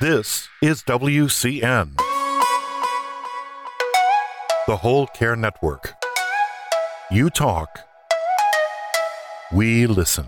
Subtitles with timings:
[0.00, 1.94] This is WCN,
[4.66, 5.92] the Whole Care Network.
[7.10, 7.80] You talk,
[9.52, 10.26] we listen.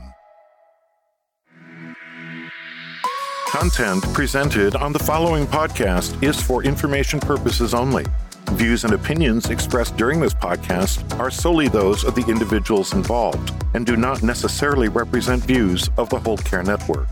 [3.48, 8.04] Content presented on the following podcast is for information purposes only.
[8.50, 13.86] Views and opinions expressed during this podcast are solely those of the individuals involved and
[13.86, 17.09] do not necessarily represent views of the Whole Care Network.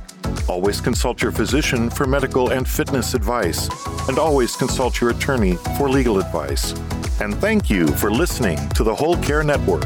[0.50, 3.68] Always consult your physician for medical and fitness advice,
[4.08, 6.72] and always consult your attorney for legal advice.
[7.20, 9.84] And thank you for listening to the Whole Care Network.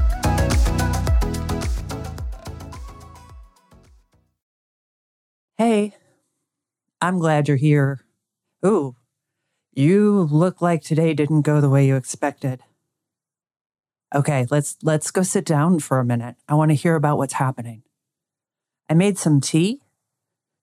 [5.59, 5.93] Hey,
[6.99, 8.01] I'm glad you're here.
[8.65, 8.97] Ooh,
[9.75, 12.63] you look like today didn't go the way you expected.
[14.15, 16.37] Okay, let's let's go sit down for a minute.
[16.49, 17.83] I want to hear about what's happening.
[18.89, 19.83] I made some tea.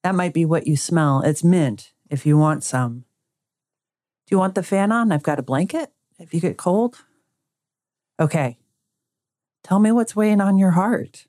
[0.04, 1.22] That might be what you smell.
[1.22, 3.05] It's mint if you want some.
[4.26, 5.12] Do you want the fan on?
[5.12, 7.05] I've got a blanket if you get cold.
[8.20, 8.58] Okay.
[9.63, 11.27] Tell me what's weighing on your heart.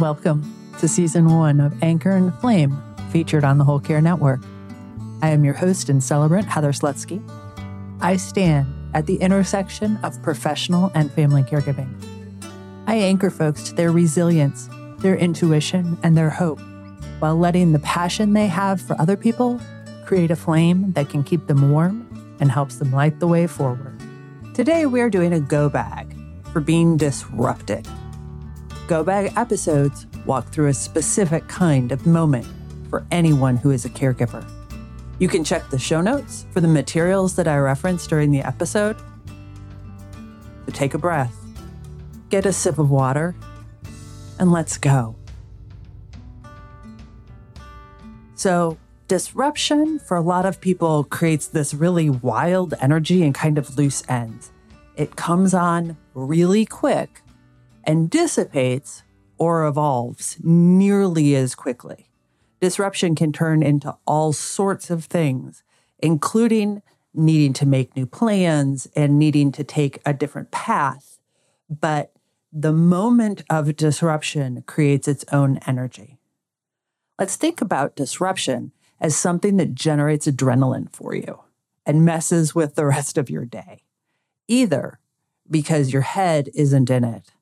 [0.00, 2.76] Welcome to season one of Anchor and Flame,
[3.10, 4.40] featured on the Whole Care Network.
[5.22, 7.22] I am your host and celebrant, Heather Slutsky.
[8.00, 11.92] I stand at the intersection of professional and family caregiving.
[12.86, 16.60] I anchor folks to their resilience, their intuition, and their hope,
[17.18, 19.60] while letting the passion they have for other people
[20.06, 24.00] create a flame that can keep them warm and helps them light the way forward.
[24.54, 26.16] Today, we are doing a go bag
[26.52, 27.86] for being disrupted.
[28.88, 32.46] Go Bag episodes walk through a specific kind of moment
[32.88, 34.42] for anyone who is a caregiver.
[35.18, 38.96] You can check the show notes for the materials that I referenced during the episode.
[40.66, 41.34] So take a breath,
[42.30, 43.34] get a sip of water,
[44.38, 45.16] and let's go.
[48.36, 48.78] So,
[49.08, 54.04] disruption for a lot of people creates this really wild energy and kind of loose
[54.08, 54.52] ends.
[54.94, 57.22] It comes on really quick
[57.82, 59.02] and dissipates
[59.38, 62.07] or evolves nearly as quickly.
[62.60, 65.62] Disruption can turn into all sorts of things,
[65.98, 66.82] including
[67.14, 71.18] needing to make new plans and needing to take a different path.
[71.68, 72.12] But
[72.52, 76.18] the moment of disruption creates its own energy.
[77.18, 81.40] Let's think about disruption as something that generates adrenaline for you
[81.84, 83.82] and messes with the rest of your day,
[84.46, 84.98] either
[85.50, 87.32] because your head isn't in it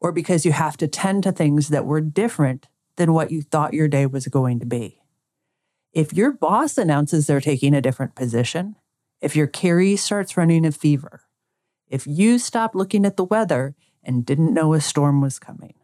[0.00, 3.74] or because you have to tend to things that were different than what you thought
[3.74, 5.00] your day was going to be.
[5.92, 8.76] If your boss announces they're taking a different position,
[9.20, 11.22] if your caree starts running a fever,
[11.88, 15.74] if you stop looking at the weather and didn't know a storm was coming,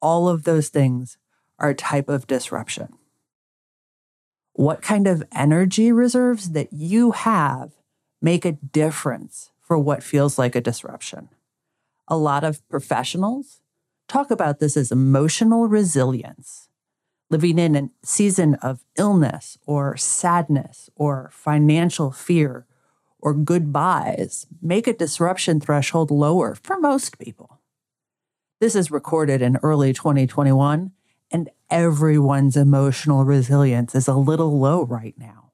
[0.00, 1.16] all of those things
[1.58, 2.92] are a type of disruption.
[4.52, 7.72] What kind of energy reserves that you have
[8.20, 11.30] make a difference for what feels like a disruption?
[12.08, 13.60] a lot of professionals
[14.08, 16.68] talk about this as emotional resilience,
[17.30, 22.66] living in a season of illness or sadness or financial fear
[23.20, 27.60] or goodbyes make a disruption threshold lower for most people.
[28.60, 30.92] This is recorded in early 2021,
[31.30, 35.52] and everyone's emotional resilience is a little low right now.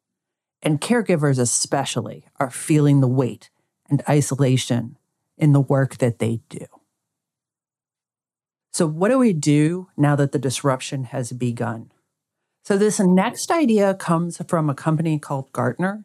[0.62, 3.50] And caregivers, especially, are feeling the weight
[3.90, 4.96] and isolation
[5.36, 6.66] in the work that they do.
[8.74, 11.92] So, what do we do now that the disruption has begun?
[12.64, 16.02] So, this next idea comes from a company called Gartner,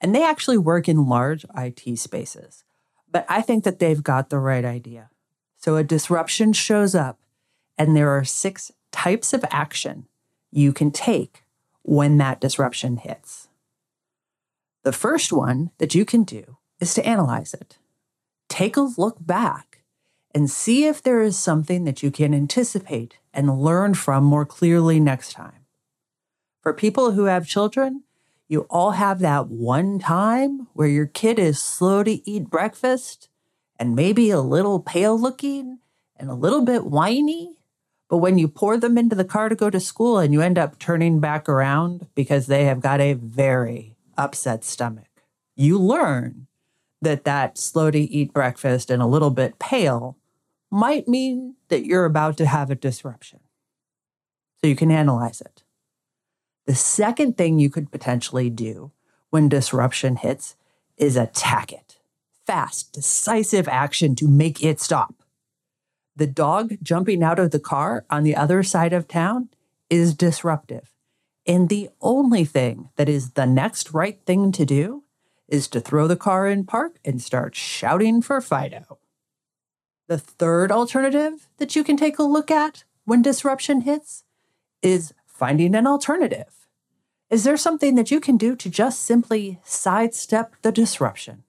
[0.00, 2.64] and they actually work in large IT spaces.
[3.08, 5.10] But I think that they've got the right idea.
[5.58, 7.20] So, a disruption shows up,
[7.78, 10.08] and there are six types of action
[10.50, 11.44] you can take
[11.82, 13.46] when that disruption hits.
[14.82, 17.78] The first one that you can do is to analyze it
[18.48, 19.67] take a look back
[20.34, 25.00] and see if there is something that you can anticipate and learn from more clearly
[25.00, 25.64] next time.
[26.62, 28.02] For people who have children,
[28.48, 33.28] you all have that one time where your kid is slow to eat breakfast
[33.78, 35.78] and maybe a little pale looking
[36.16, 37.56] and a little bit whiny.
[38.08, 40.58] But when you pour them into the car to go to school and you end
[40.58, 45.22] up turning back around because they have got a very upset stomach,
[45.54, 46.46] you learn
[47.00, 50.16] that that slow to eat breakfast and a little bit pale
[50.70, 53.40] might mean that you're about to have a disruption.
[54.60, 55.62] So you can analyze it.
[56.66, 58.92] The second thing you could potentially do
[59.30, 60.56] when disruption hits
[60.96, 61.98] is attack it.
[62.46, 65.22] Fast, decisive action to make it stop.
[66.16, 69.50] The dog jumping out of the car on the other side of town
[69.88, 70.92] is disruptive.
[71.46, 75.04] And the only thing that is the next right thing to do
[75.48, 78.98] is to throw the car in park and start shouting for Fido.
[80.06, 84.24] The third alternative that you can take a look at when disruption hits
[84.82, 86.66] is finding an alternative.
[87.30, 91.44] Is there something that you can do to just simply sidestep the disruption?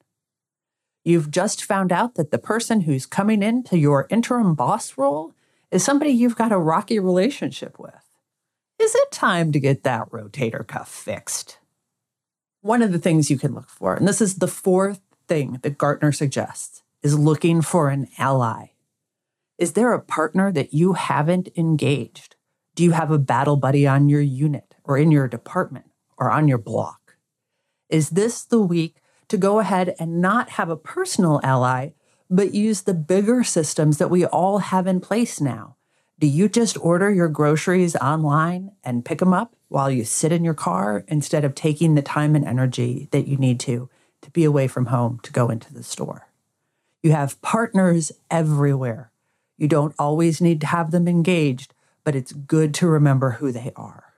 [1.05, 5.33] You've just found out that the person who's coming into your interim boss role
[5.71, 8.09] is somebody you've got a rocky relationship with.
[8.79, 11.58] Is it time to get that rotator cuff fixed?
[12.61, 15.77] One of the things you can look for, and this is the fourth thing that
[15.77, 18.71] Gartner suggests, is looking for an ally.
[19.57, 22.35] Is there a partner that you haven't engaged?
[22.75, 25.85] Do you have a battle buddy on your unit or in your department
[26.17, 27.15] or on your block?
[27.89, 28.97] Is this the week
[29.29, 31.91] to go ahead and not have a personal ally,
[32.29, 35.77] but use the bigger systems that we all have in place now?
[36.19, 40.43] Do you just order your groceries online and pick them up while you sit in
[40.43, 43.89] your car instead of taking the time and energy that you need to
[44.23, 46.27] to be away from home to go into the store?
[47.01, 49.13] You have partners everywhere.
[49.57, 51.73] You don't always need to have them engaged,
[52.03, 54.15] but it's good to remember who they are.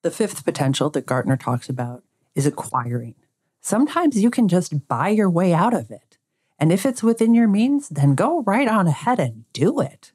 [0.00, 2.02] The fifth potential that Gartner talks about
[2.34, 3.14] is acquiring.
[3.60, 6.16] Sometimes you can just buy your way out of it.
[6.58, 10.12] And if it's within your means, then go right on ahead and do it.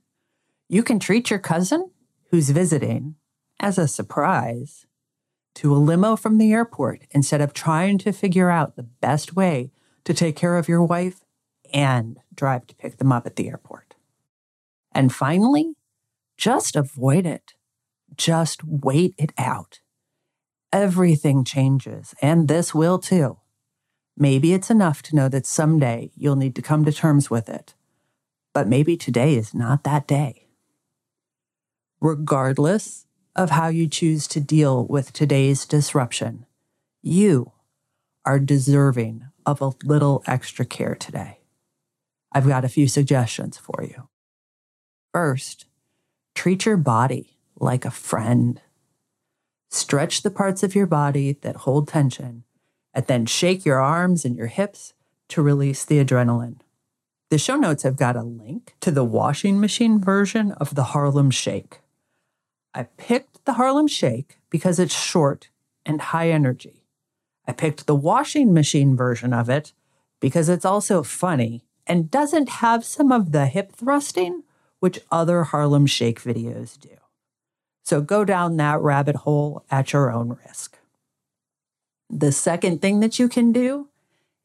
[0.67, 1.91] You can treat your cousin
[2.31, 3.15] who's visiting
[3.59, 4.87] as a surprise
[5.55, 9.71] to a limo from the airport instead of trying to figure out the best way
[10.05, 11.23] to take care of your wife
[11.71, 13.95] and drive to pick them up at the airport.
[14.91, 15.75] And finally,
[16.35, 17.53] just avoid it.
[18.17, 19.81] Just wait it out.
[20.71, 23.37] Everything changes, and this will too.
[24.17, 27.75] Maybe it's enough to know that someday you'll need to come to terms with it,
[28.53, 30.44] but maybe today is not that day.
[32.05, 36.45] Regardless of how you choose to deal with today's disruption,
[37.01, 37.51] you
[38.23, 41.39] are deserving of a little extra care today.
[42.31, 44.07] I've got a few suggestions for you.
[45.13, 45.65] First,
[46.35, 48.61] treat your body like a friend.
[49.71, 52.43] Stretch the parts of your body that hold tension,
[52.93, 54.93] and then shake your arms and your hips
[55.29, 56.59] to release the adrenaline.
[57.31, 61.31] The show notes have got a link to the washing machine version of the Harlem
[61.31, 61.79] Shake.
[62.75, 65.49] I picked the Harlem Shake because it's short
[65.85, 66.83] and high energy.
[67.47, 69.71] I picked the washing machine version of it
[70.19, 74.43] because it's also funny and doesn't have some of the hip thrusting
[74.79, 76.89] which other Harlem Shake videos do.
[77.83, 80.77] So go down that rabbit hole at your own risk.
[82.09, 83.87] The second thing that you can do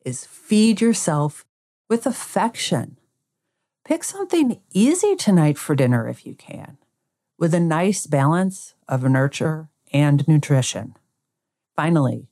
[0.05, 1.45] is feed yourself
[1.89, 2.97] with affection.
[3.85, 6.79] Pick something easy tonight for dinner if you can,
[7.41, 10.95] with a nice balance of nurture and nutrition.
[11.75, 12.29] Finally,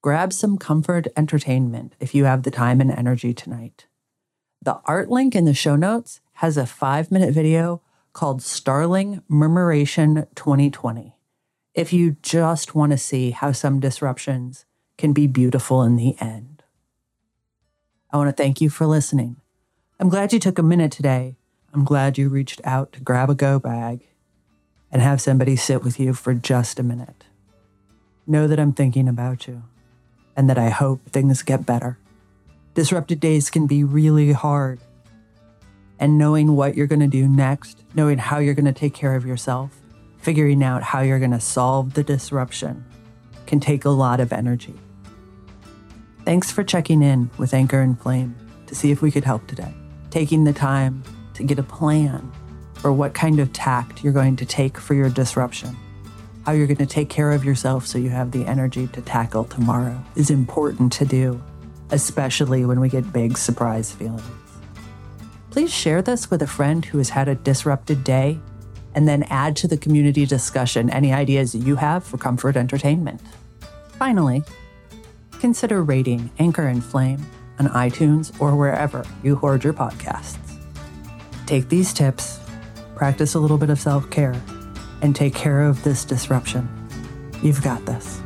[0.00, 3.86] grab some comfort entertainment if you have the time and energy tonight.
[4.62, 7.82] The art link in the show notes has a five minute video
[8.12, 11.16] called Starling Murmuration 2020.
[11.74, 14.64] If you just want to see how some disruptions
[14.96, 16.62] can be beautiful in the end.
[18.12, 19.36] I want to thank you for listening.
[19.98, 21.36] I'm glad you took a minute today.
[21.74, 24.06] I'm glad you reached out to grab a go bag
[24.90, 27.24] and have somebody sit with you for just a minute.
[28.26, 29.62] Know that I'm thinking about you
[30.36, 31.98] and that I hope things get better.
[32.74, 34.80] Disrupted days can be really hard.
[35.98, 39.14] And knowing what you're going to do next, knowing how you're going to take care
[39.14, 39.70] of yourself,
[40.18, 42.84] figuring out how you're going to solve the disruption
[43.46, 44.74] can take a lot of energy.
[46.24, 48.34] Thanks for checking in with Anchor and Flame
[48.66, 49.72] to see if we could help today.
[50.10, 51.02] Taking the time
[51.34, 52.32] to get a plan
[52.78, 55.76] for what kind of tact you're going to take for your disruption,
[56.44, 59.44] how you're going to take care of yourself so you have the energy to tackle
[59.44, 61.42] tomorrow is important to do
[61.90, 64.22] especially when we get big surprise feelings.
[65.50, 68.38] Please share this with a friend who has had a disrupted day,
[68.94, 73.20] and then add to the community discussion any ideas you have for comfort entertainment.
[73.98, 74.42] Finally,
[75.38, 77.24] consider rating Anchor and Flame
[77.58, 80.38] on iTunes or wherever you hoard your podcasts.
[81.46, 82.40] Take these tips,
[82.96, 84.34] practice a little bit of self care,
[85.02, 86.68] and take care of this disruption.
[87.42, 88.20] You've got this.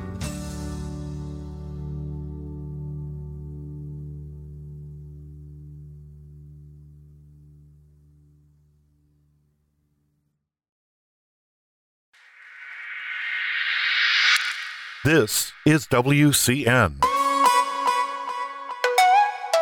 [15.02, 17.00] This is WCN,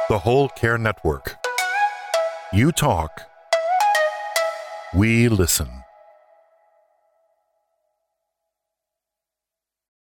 [0.08, 1.36] the Whole Care Network.
[2.52, 3.27] You talk,
[4.94, 5.87] We listen.